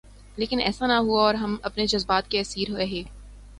لیکن 0.37 0.59
ایسا 0.59 0.87
نہ 0.87 0.93
ہوا 0.93 1.23
اور 1.25 1.33
ہم 1.33 1.55
اپنے 1.63 1.85
جذبات 1.85 2.31
کے 2.31 2.39
اسیر 2.39 2.71
رہے۔ 2.71 3.03